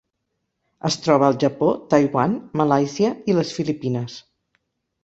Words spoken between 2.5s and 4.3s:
Malàisia i les Filipines.